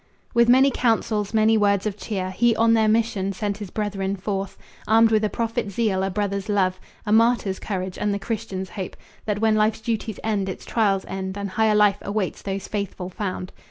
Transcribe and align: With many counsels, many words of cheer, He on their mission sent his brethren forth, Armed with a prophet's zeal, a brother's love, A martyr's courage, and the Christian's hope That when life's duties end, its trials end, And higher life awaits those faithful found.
With 0.33 0.49
many 0.49 0.71
counsels, 0.71 1.31
many 1.31 1.59
words 1.59 1.85
of 1.85 1.95
cheer, 1.95 2.31
He 2.31 2.55
on 2.55 2.73
their 2.73 2.87
mission 2.87 3.33
sent 3.33 3.59
his 3.59 3.69
brethren 3.69 4.15
forth, 4.15 4.57
Armed 4.87 5.11
with 5.11 5.23
a 5.23 5.29
prophet's 5.29 5.75
zeal, 5.75 6.01
a 6.01 6.09
brother's 6.09 6.49
love, 6.49 6.79
A 7.05 7.11
martyr's 7.11 7.59
courage, 7.59 7.99
and 7.99 8.11
the 8.11 8.17
Christian's 8.17 8.69
hope 8.71 8.95
That 9.25 9.41
when 9.41 9.53
life's 9.53 9.79
duties 9.81 10.19
end, 10.23 10.49
its 10.49 10.65
trials 10.65 11.05
end, 11.07 11.37
And 11.37 11.51
higher 11.51 11.75
life 11.75 11.99
awaits 12.01 12.41
those 12.41 12.67
faithful 12.67 13.11
found. 13.11 13.51